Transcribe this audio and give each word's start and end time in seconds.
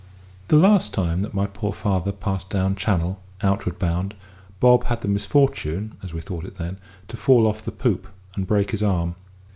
The 0.47 0.55
last 0.55 0.95
time 0.95 1.21
that 1.21 1.35
my 1.35 1.45
poor 1.45 1.71
father 1.73 2.11
passed 2.11 2.49
down 2.49 2.73
Channel, 2.75 3.21
outward 3.43 3.77
bound, 3.77 4.15
Bob 4.59 4.85
had 4.85 5.01
the 5.01 5.07
misfortune 5.07 5.93
(as 6.01 6.11
we 6.11 6.21
thought 6.21 6.43
it 6.45 6.57
then), 6.57 6.79
to 7.07 7.17
fall 7.17 7.45
off 7.45 7.61
the 7.61 7.71
poop 7.71 8.07
and 8.35 8.47
break 8.47 8.71
his 8.71 8.81
arm. 8.81 9.13